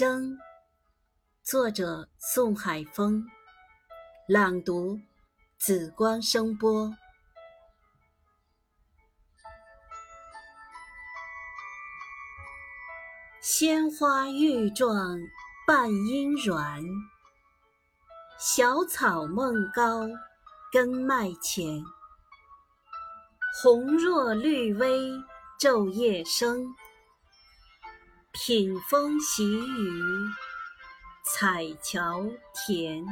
[0.00, 0.38] 生，
[1.42, 3.22] 作者宋海峰，
[4.26, 4.98] 朗读
[5.58, 6.90] 紫光声波。
[13.42, 15.20] 鲜花欲壮
[15.66, 16.82] 半阴软，
[18.38, 20.08] 小草梦高
[20.72, 21.84] 根脉浅。
[23.62, 25.10] 红若绿微
[25.60, 26.74] 昼夜生。
[28.32, 30.00] 品风习雨，
[31.24, 33.04] 彩桥甜。